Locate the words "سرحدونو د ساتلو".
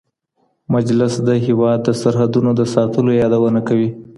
2.01-3.11